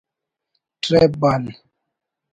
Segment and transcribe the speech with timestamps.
[0.81, 1.43] ٹریپ بال